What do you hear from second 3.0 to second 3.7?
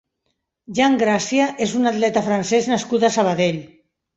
a Sabadell.